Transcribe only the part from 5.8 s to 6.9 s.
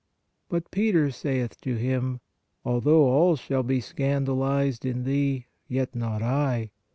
not I.